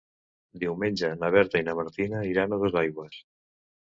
[0.61, 3.21] Diumenge na Berta i na Martina iran a Dosaigües.